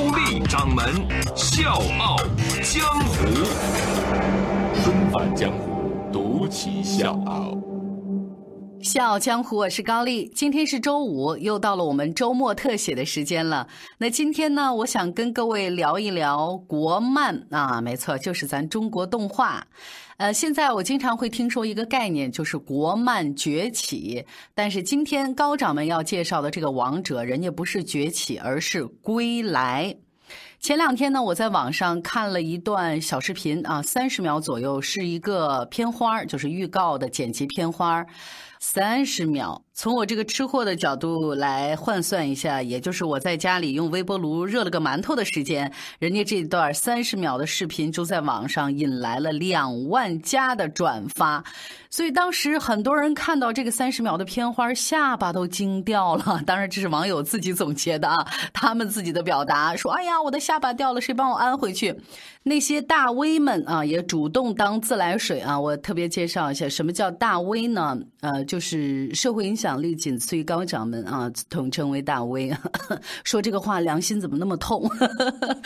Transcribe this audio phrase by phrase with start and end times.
[0.00, 0.82] 高丽掌门
[1.36, 2.16] 笑傲
[2.62, 3.26] 江湖，
[4.82, 7.59] 重返江湖，独骑笑傲。
[8.82, 10.30] 笑傲江湖，我是高丽。
[10.34, 13.68] 今天是周五，又到了我们周末特写的时间了。
[13.98, 19.66] 那今天呢，我想跟各位聊一聊国漫啊，没错，就是咱中国动画。
[20.16, 24.24] 呃，现在我经常会听说一个概念，就是国漫崛起。
[24.54, 29.94] 但是今天高掌门要介绍的这个王者，人家不是崛起，而是归来。
[30.58, 38.04] 前两天呢，我在网上看了一段小视频啊，三十秒左右，是一个片花就是预告的剪辑片花
[38.62, 51.42] 三十秒，从我这个吃货的角度来换算一下，也就是我在家里用微波炉热了个馒头的时间，人家这段三十秒的视频就在网上引来了两万加的转发，
[51.88, 56.42] 所以当时很多人看到这个三十秒的片花，下巴都惊掉了。
[56.46, 61.98] 当然，这是网友自己总结的啊，他们自己的表达说：“哎呀，我的下巴掉了，谁帮我安回去？”
[62.44, 65.58] 那些大 V 们啊，也主动当自来水啊。
[65.58, 67.98] 我特别介绍一下，什么叫大 V 呢？
[68.20, 68.44] 呃。
[68.50, 72.52] 就是社会影响力仅次于高掌门啊，统称为大 V。
[73.22, 74.90] 说这个话良心怎么那么痛？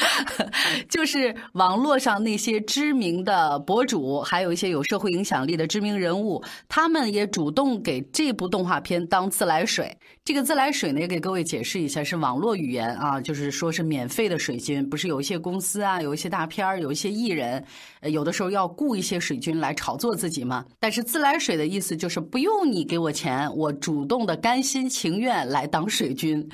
[0.90, 9.96] 就是网络上那些知名的博主，还有一些有社会影响力的知名人物，他们也主动给这部动画片当自来水。
[10.22, 14.86] 这个自来水呢，也给各位解释一下，是网络语言啊，就是说是免费的水军。
[14.90, 17.64] 不是有一些公司啊，有一些大片儿，有一些艺人，
[18.02, 20.62] 有的时候要雇一些水军来炒作自己嘛。
[20.78, 22.73] 但是自来水的意思就是不用。
[22.73, 26.46] 你你给我钱，我主动的甘心情愿来当水军。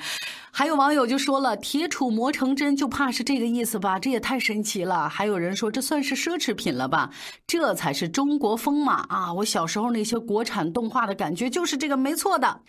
[0.53, 3.97] 还有网友就说了：“铁杵磨成针，就怕是这个意思吧？
[3.97, 7.09] 这也太神奇了。”还有人说：“这算是奢侈品了吧？
[7.47, 12.61] 这才是中国风嘛！”啊，我小时候那些国产动画的感觉就是这个，没错的。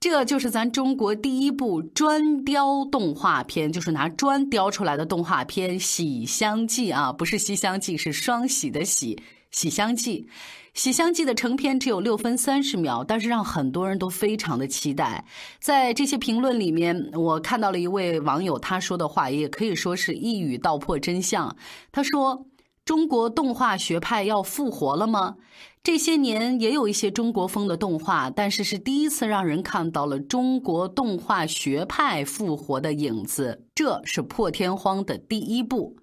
[0.00, 9.14] 这就是咱中国第一部砖雕动画片，就是拿砖雕出来的动画片《喜相记》啊，不是《西厢记》，是双喜的喜，
[9.52, 10.22] 《喜相记》。
[10.74, 15.24] 《喜相记》的成片只有六分三十秒，但是让很多人都非常的期待。
[15.60, 21.56] 在这些评论里面，我看到了一位网友他说的话，也可以说是一语道破真相。
[21.90, 22.46] 他说
[22.84, 25.36] ：“中国动画学派要复活了吗？
[25.82, 33.64] 这些年也有一些中国风的动画，但是是第一次让人看到了中国动画学派复活的影子。
[33.74, 35.96] 这是破天荒的第一步。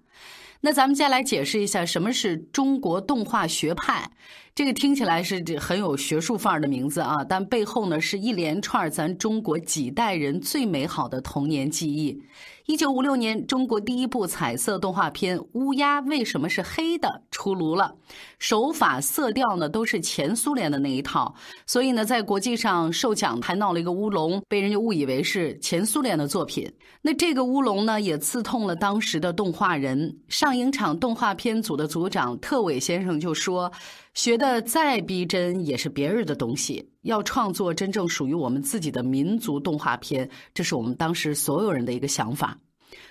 [0.60, 4.10] 那咱们再来解释一下什么是中国动画学派。”
[4.54, 12.22] 这个听起来是很有学术范儿的名字啊，但背后呢是一连串咱中国几代人最美好的童年记忆。
[12.66, 17.94] 一九五六年，中国第一部彩色动画片《乌鸦为什么是黑的》出炉了，
[18.40, 21.32] 手法、色调呢都是前苏联的那一套，
[21.64, 26.68] 所以呢在国际上受奖还闹了一个乌龙，被人家误以为是前苏联的作品。
[27.02, 30.18] 那这个乌龙呢也刺痛了当时的动画人。
[30.26, 33.72] 上影厂动画片组的组长特伟先生就说。
[34.14, 42.58] 学的再逼真也是别人的东西，要创作真正属于我们自己的民族动画片，这是我们当时所有人的一个想法。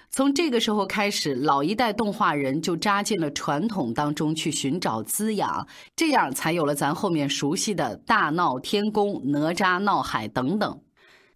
[0.10, 10.80] 从这个时候开始，老一代动画人就扎进了传统当中去寻找滋养，这样才有了咱后面熟悉的大闹天宫、哪吒闹海等等。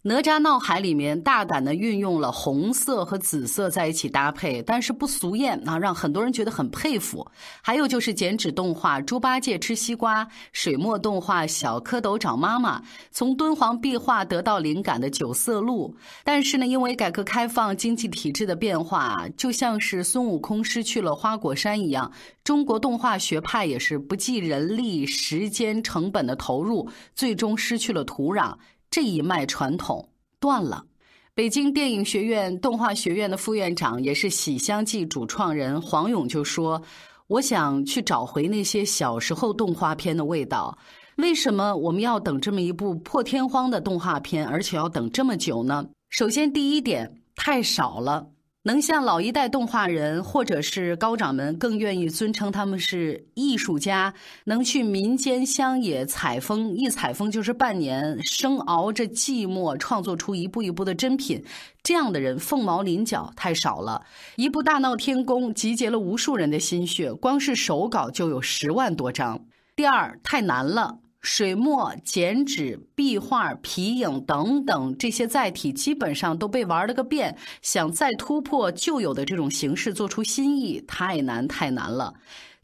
[0.02, 7.30] 哪吒闹海里面大胆的运用了红色和紫色在一起搭配，但是不俗艳啊，让很多人觉得很佩服。
[7.60, 10.24] 还有就是剪纸动画《猪八戒吃西瓜》，
[10.54, 12.80] 水墨动画《小蝌蚪找妈妈》，
[13.10, 15.94] 从敦煌壁画得到灵感的《九色鹿》。
[16.24, 22.10] 但是呢，因为改革开放经济体制的变化，就像是孙悟空失去了花果山一样，
[22.42, 28.54] 中国动画学派也是不计人力、时间成本的投入，最终失去了土壤。
[28.90, 30.08] 这一脉传统
[30.40, 30.84] 断了。
[31.32, 36.82] 北京电影学院动画学院的副院长，也是《喜相记》主创人黄勇就说
[37.28, 40.76] ：“我想去找回那些小时候动画片的味道。
[41.16, 45.86] 为什么我们要等这么一部破天荒的动画片，而且要等这么久呢？
[46.08, 48.26] 首先，第一点太少了。
[48.64, 54.12] 能像老一代动画人或者是高掌门更愿意尊称他们是艺术家，
[54.44, 61.42] 能去民间乡野采风，一采风就是半年，生熬着寂寞，创作出一步一步的珍品，
[61.82, 64.04] 这样的人凤毛麟角，太少了。
[64.36, 69.46] 一部《大闹天宫》集结了无数人的心血，光是手稿就有十万多张。
[69.74, 70.98] 第二，太难了。
[71.20, 77.36] 水墨、剪纸、壁画、皮影等等这些载体，基本上都被玩了个遍。
[77.60, 82.14] 想再突破旧有的这种形式，做出新意，太难太难了。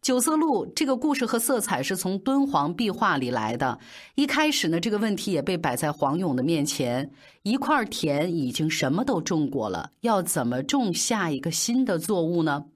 [0.00, 3.78] 九色鹿这个故事和色彩是从敦煌壁画里来的。
[4.14, 7.10] 一开始呢，这个问题也被摆在黄勇的面前：
[7.42, 12.66] 一块田已经什么都种过了，要怎么种下一个新的作物呢？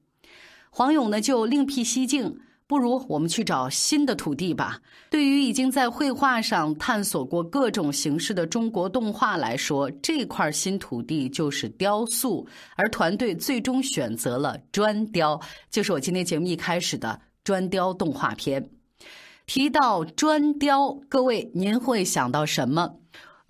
[0.70, 2.40] 黄勇呢，就另辟蹊径。
[2.70, 4.80] 不如我们去找新的土地吧。
[5.10, 12.46] 对于已经在绘画上探索过各种形式的中国动画来说，这块新土地就是雕塑，
[12.76, 18.70] 而团队最终选择了砖雕，就是我今天节目一开始的砖雕动画片。
[19.46, 22.99] 提到砖雕，各位您会想到什么？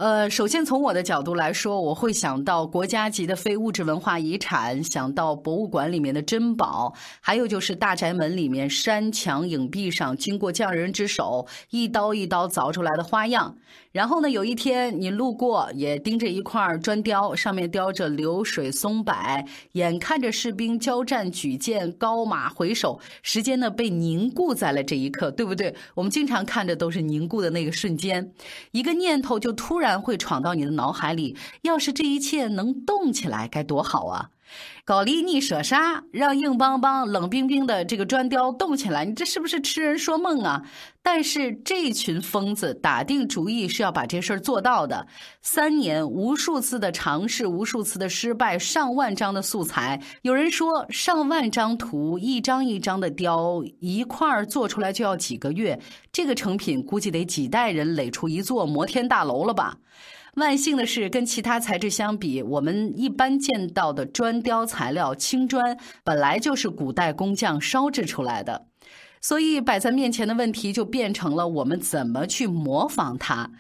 [0.01, 13.55] 呃，首先从我的角度来说，我会想到国家级的非物质文化遗产，想到博物馆里面的珍宝，还有就是大宅门里面山墙影壁上经过匠人之手一刀一刀凿出来的花样。
[13.93, 19.15] 然后呢，有一天你路过，也盯着一块砖雕，上面雕着流水松柏，
[19.73, 25.75] 眼看着士兵交战举剑，高马回首，时间呢被凝固在了这一刻，对不对？
[25.95, 28.33] 我们经常看着都是凝固的那个瞬间，
[28.71, 34.31] 一个念头就突然会闯到你的脑海里，要是这一切能动起来，该多好啊！
[34.85, 40.63] 高丽逆舍杀，让硬邦邦、冷冰冰的这个砖雕动起来，你这是不是痴人说梦啊？
[41.03, 45.07] 但是这群疯子打定主意是要把这事儿做到的。
[45.41, 50.03] 三年无数次的尝试，无数次的失败，上万张的素材。
[50.23, 55.81] 有人说，上万张图，一张一张的雕，一块儿做出来就要几个月。
[56.13, 59.79] 这个成品估计得几代人垒出一座摩天大楼了吧？
[60.35, 68.67] 万幸的是，跟其他材质相比，我们一般见到的砖雕材料青砖本来就是古代工匠烧制出来的，
[69.21, 73.51] 所以摆在面前的问题就变成了我们怎么去模仿它。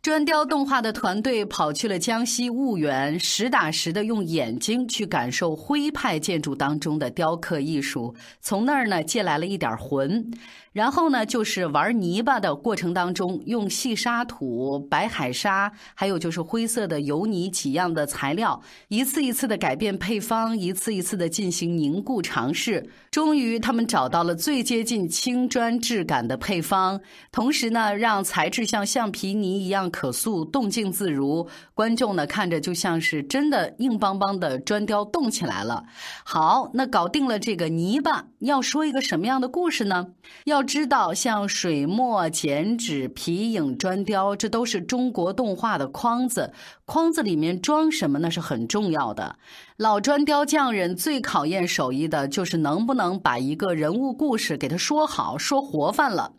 [0.00, 10.30] 砖雕动画的团队跑去了江西婺源，实打实的用眼睛去感受徽派建筑当中的雕刻艺术，从那儿呢借来了一点魂。
[10.74, 22.90] 然后呢，就是玩泥巴的过程当中，用细沙土、白海沙，还有就是灰色的油泥几样的材料，一次一次的改变配方，一次一次的进行凝固尝试。
[23.12, 27.00] 终于，他们找到了最接近青砖质感的配方，
[27.30, 31.48] 同时呢，让材质像橡皮泥一样可塑，动静自如。
[31.72, 35.84] 观众呢，看着就像是真的硬邦邦的砖雕动起来了。
[36.24, 40.08] 好，那搞定了这个泥巴，要说一个什么样的故事呢？
[40.46, 40.63] 要。
[40.64, 46.52] 知道像水墨、剪纸、皮影、砖雕，这都是中国动画的框子。
[46.84, 49.36] 框子里面装什么，那是很重要的。
[49.76, 56.32] 老砖雕匠人最考验手艺的，就是能不能把一个人物故事给他说好、说活泛了。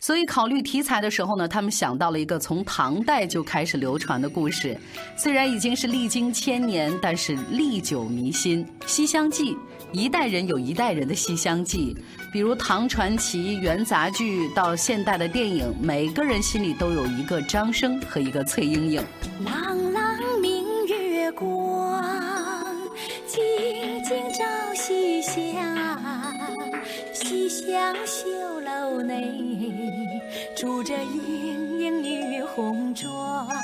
[0.00, 4.78] 所以考虑题材的时候呢，他们想到了一个从唐代就开始流传的故事，
[5.16, 8.64] 虽然已经是历经千年，但是历久弥新。
[8.86, 9.54] 《西厢记》，
[9.92, 11.96] 一代人有一代人的《西厢记》，
[12.32, 19.02] 比如唐传奇、元杂剧到现代的电影，每个人心里都有一个张生和一个翠莺莺。
[19.44, 22.02] 朗朗明月光，
[23.26, 23.42] 静
[24.04, 24.44] 静照
[24.74, 25.42] 西厢，
[27.12, 29.47] 西厢绣楼内。
[30.60, 33.54] 住着盈盈女红妆，佳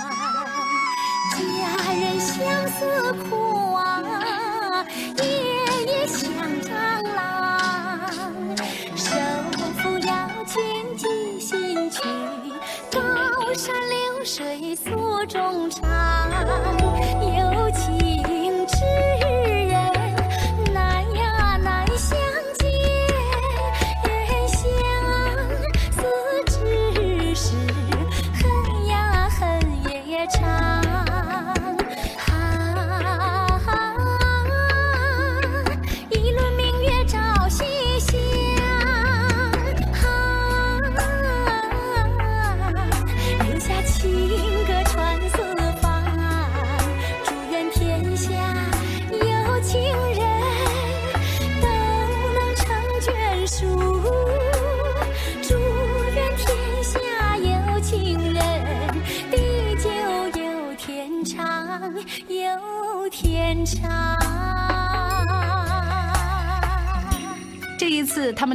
[1.92, 4.86] 人相思苦啊，
[5.20, 5.26] 夜
[5.86, 6.93] 夜想着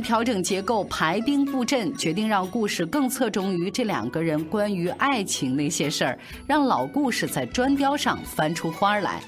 [0.02, 9.22] 调整结构，排兵布阵，决定让故事更侧重于这两个人关于爱情那些事儿，让老故事在砖雕上翻出花来。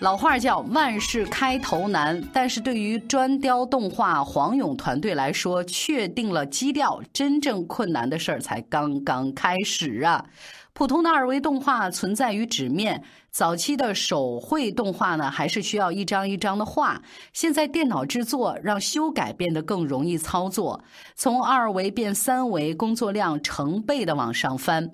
[0.00, 10.24] 老话叫万事开头难，但是对于砖雕动画黄勇团队来说，确定了基调，真正困难的事儿才刚刚开始啊！
[10.72, 17.02] 普通的二维动画存在于纸面，早期的手绘动画呢，还是需要一张一张的画。
[17.34, 20.82] 现在电脑制作让修改变得更容易操作，
[21.14, 24.92] 从二维变三维，工作量成倍的往上翻。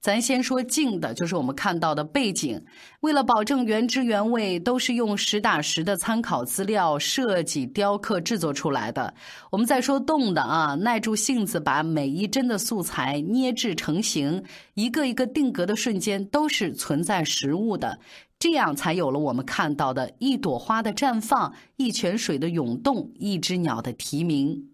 [0.00, 2.64] 咱先说静的，就是我们看到的背景。
[3.00, 9.12] 为了保证原汁原味，都是用实打实的参考资料设计、雕刻、制作出来的。
[9.50, 17.98] 我们再说动的啊，耐住性子把每一帧的素材捏制成型，一个一个定格的瞬间都是存在实物的，
[18.38, 24.68] 这样才有了我们看到的一朵花的绽放、一泉水的涌动、一只鸟的啼鸣。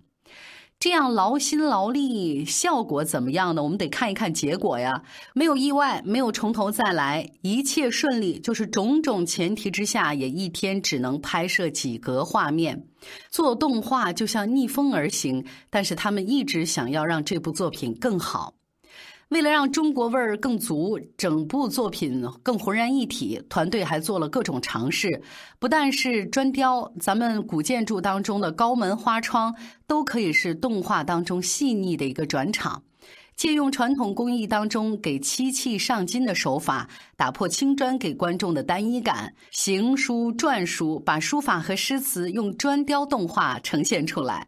[0.84, 3.62] 这样劳心劳力，效果怎么样呢？
[3.62, 5.02] 我们得看一看结果呀。
[5.32, 12.86] 没有意外，没有从头再来，一切顺利，就是种种前提之下，也一天只能拍摄几格画面。
[13.30, 18.52] 做动画就像逆风而行，但是他们一直想要让这部作品更好。
[19.30, 25.22] 为了让中国味儿更足，整部作品更浑然一体，团队还做了各种尝试。
[25.58, 29.54] 不但是砖雕，咱们古建筑当中的高门花窗，
[29.86, 32.82] 都可以是动画当中细腻的一个转场。
[33.34, 44.46] 借用传统工艺当中给漆器上金的手法，打破青砖给观众的单一感，行书、篆书，把书法和诗词用砖雕动画呈现出来。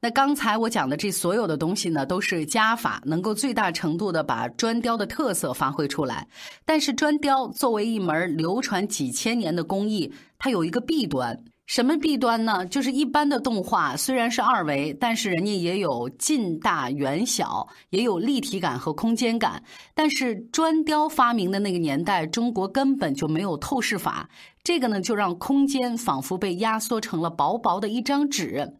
[0.00, 6.26] 那刚才我讲的这所有的东西呢，都是加法，能够最大程度的把砖雕的特色发挥出来。
[6.64, 11.42] 但是砖雕作为一门流传几千年的工艺，它有一个弊端。
[11.66, 12.64] 什么弊端呢？
[12.66, 19.60] 就是一般的动画虽然是二维，但是人家也有近大远小，也有立体感和空间感。
[19.92, 24.28] 但是砖雕发明的那个年代，中国根本就没有透视法，
[24.62, 28.76] 这个呢就让空间仿佛被压缩成了薄薄的一张纸。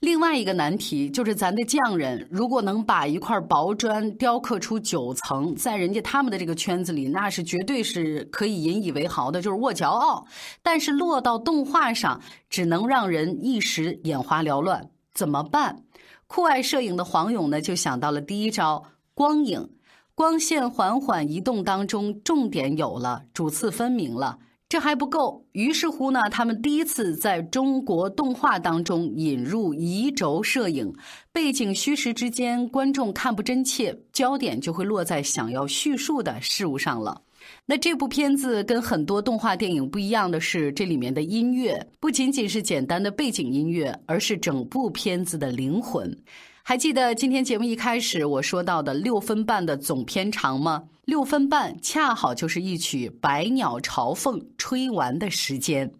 [0.00, 10.26] 另外一个难题就是，咱的匠人如果能把一块薄砖雕刻出九层，在人家他们的这个圈子里，那是绝对是可以引以为豪的，就是握骄傲。
[10.62, 15.84] 但是落到动画上，只能让人一时眼花缭乱，怎么办？
[16.26, 19.68] 酷爱摄影的黄勇呢，就想到了第一招：光影，
[20.14, 24.38] 光线缓缓移动当中，重点有了，主次分明了。
[24.70, 30.94] 这还不够，于是乎呢，他们第一次在中国动画当中引入移轴摄影，
[31.32, 37.20] 背景虚实之间，观众看不真切，焦点就会落在想要叙述的事物上了。
[37.66, 46.16] 那这部片子跟很多动画电影不一样的是，这里面的音乐不仅仅是简单的背景音乐，而是整部片子的灵魂。
[46.62, 50.84] 还记得今天节目一开始我说到的六分半的总片长吗？
[51.04, 55.90] 六分半恰好就是一曲《百鸟朝凤》吹完的时间。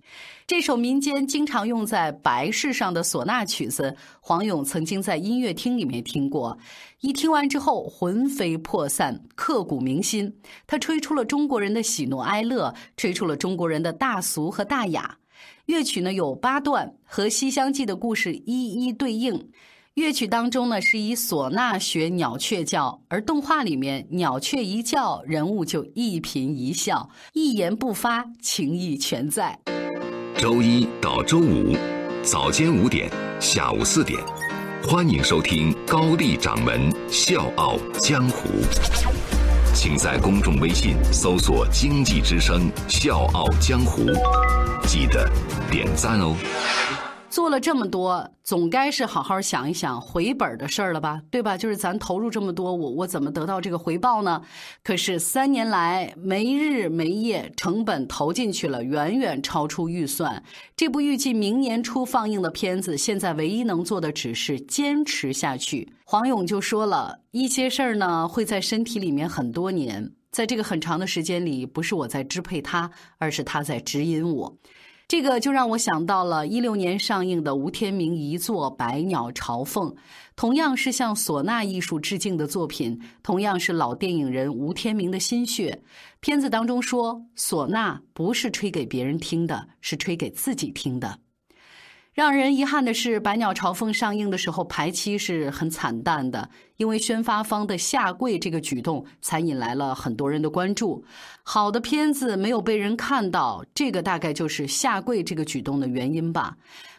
[0.47, 6.57] 这首民间经常用在白事上的唢呐曲子，黄勇曾经在音乐厅里面听过。
[7.01, 10.33] 一听完之后，魂飞魄散，刻骨铭心。
[10.67, 15.17] 他吹出了中国人的喜怒哀乐，吹出了中国人的大俗和大雅。
[15.67, 19.51] 乐曲呢有八段，和《西厢记》的故事一一对应。
[20.01, 29.59] 乐曲当中呢，是以唢呐学鸟雀叫，而动画里面鸟雀一叫，人物就一颦一笑，一言不发，情意全在。
[30.39, 31.77] 周一到周五
[32.23, 34.19] 早间五点，下午四点，
[34.83, 38.49] 欢迎收听高丽掌门笑傲江湖，
[39.75, 44.07] 请在公众微信搜索“经济之声笑傲江湖”，
[44.89, 45.31] 记得
[45.71, 46.35] 点赞哦。
[47.41, 51.57] 做了这么多，总该是好好想一想回本的事儿了吧，对吧？
[51.57, 54.43] 就是咱投入这么多，我我怎么得到这个回报呢？
[54.85, 60.45] 可是三年来没日没夜，成本投进去了，远远超出预算。
[60.77, 65.95] 这部预计明年初放映的片子，现在唯一能做的只是坚持下去。
[66.05, 74.59] 黄勇就说了一些事儿呢，会在身体里面很多年，在这个很长的时间里，不是我在支配他，而是他在指引我。
[75.11, 79.91] 这个就让我想到了一六年上映的吴天明遗作《百鸟朝凤》，
[80.37, 85.83] 同样是向唢呐艺术致敬的作品，同样是老电影人吴天明的心血。
[86.21, 91.19] 片子当中说，唢呐不是吹给别人听的，是吹给自己听的。
[92.13, 101.05] 让人遗憾的是，《百鸟朝凤》上映的时候排期是很惨淡的，因为宣发方的下跪这个举动，才引来了很多人的关注。
[101.45, 106.57] 好的片子没有被人看到，这个大概就是下跪这个举动的原因吧。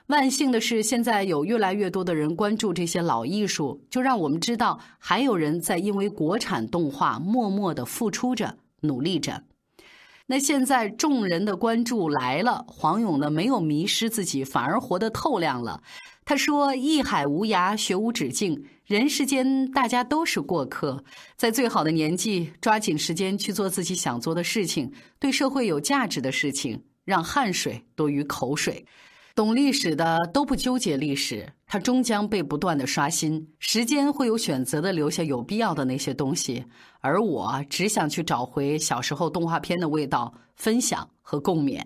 [0.08, 9.44] 万幸的是，现在有越来越多的人关注这些老艺术，就让我们知道还有人在因为国产动画默默的付出着、努力着。
[10.32, 15.84] 那现在众人的关注来了，黄勇呢没有迷失自己，反而活得透亮了。
[16.24, 21.04] 他说：“一海无涯，学无止境，人世间大家都是过客，
[21.36, 28.86] 在最好的年纪，抓紧时间去做自己想做的事情，对社会有价值的事情，让汗水多于口水。”
[29.34, 33.48] 懂历史的都不纠结历史，它终将被不断的刷新。
[33.60, 36.64] 时间会有选择的留下有必要的那些东西，
[37.00, 41.82] 而我只想去找回小时候动画片的味道，分享和共勉。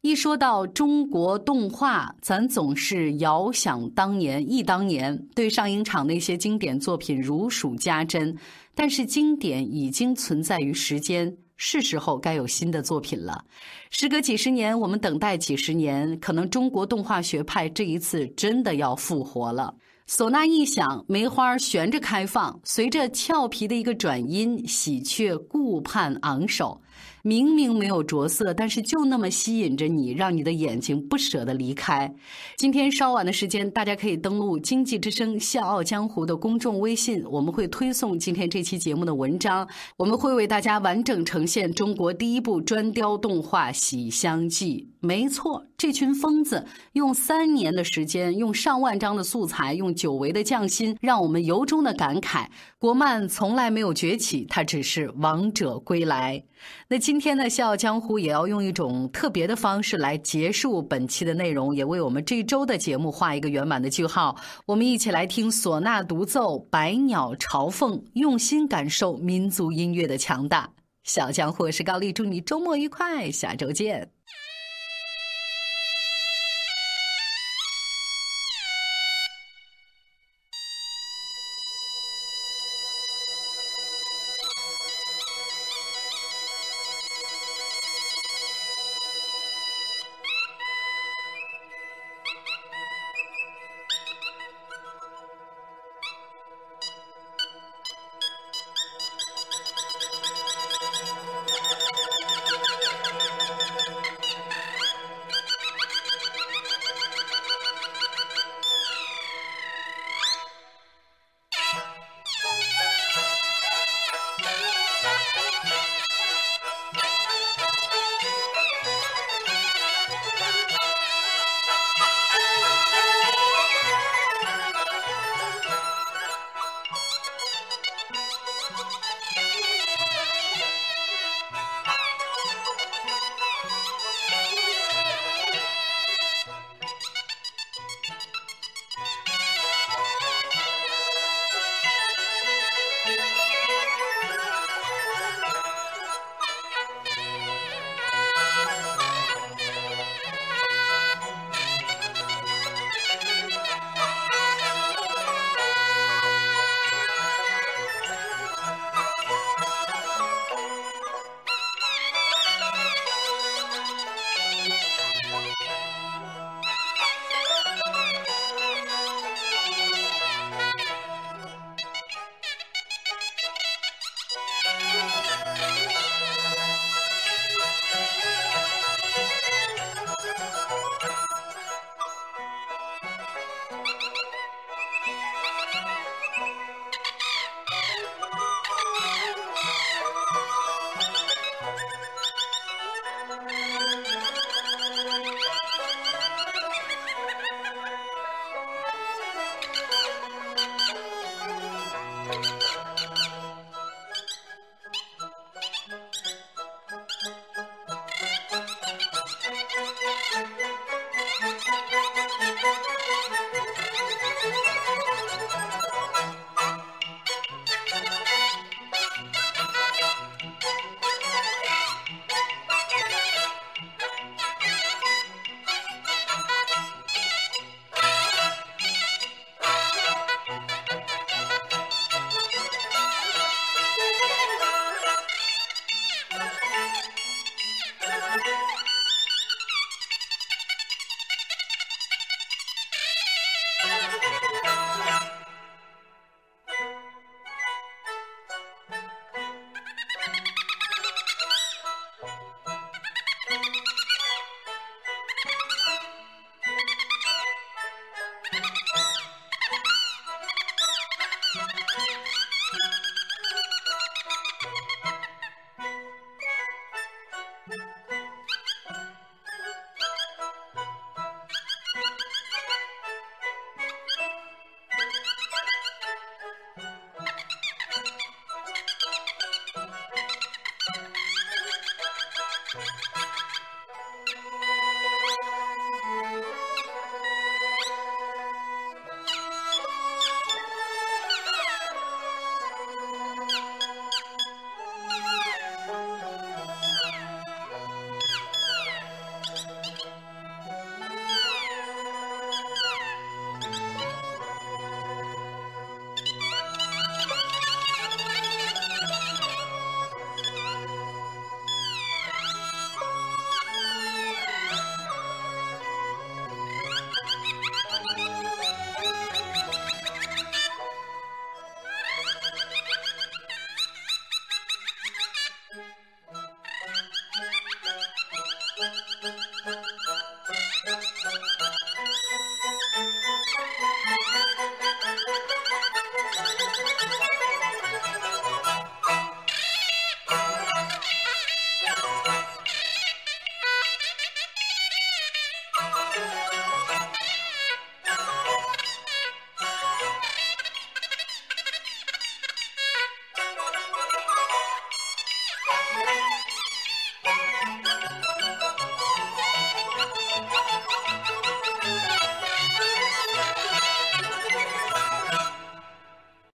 [0.00, 8.36] 一说到中国动画，咱总是遥想当年，忆当年，对上影厂那些经典作品如数家珍。
[8.74, 11.34] 但是经典已经存在于时间。
[11.56, 13.44] 是时候该有新的作品了。
[13.90, 19.74] 时隔几十年，我们等待几十年，可能中国动画学派这一次真的要复活了。
[20.06, 26.80] 唢呐一响，梅花悬着开放，随着俏皮的一个转音，喜鹊顾盼昂首。
[27.22, 32.14] 明明没有着色，但是就那么吸引着你，让你的眼睛不舍得离开。
[32.56, 39.66] 今天稍晚的时间，大家可以登录《经济之声·笑傲江湖》的公众微信，我们会推送今天这期节目的文章。
[39.96, 44.88] 我们会为大家完整呈现中国第一部砖雕动画《喜香记》。
[45.00, 52.46] 没错，这群疯子用三年的时间，用上万张的素材，用久违的匠心，让我们由衷的感慨：
[52.78, 56.44] 国漫从来没有崛起，它只是王者归来。
[56.88, 64.36] 那今天呢，《笑傲江湖》也要用一种特别的方式来结束本期的内容，也为我们这周的节目画一个圆满的句号。
[64.66, 70.70] 我们一起来听唢呐独奏《百鸟朝凤》，用心感受民族音乐的强大。
[71.02, 74.13] 小江湖是高丽，祝你周末愉快，下周见。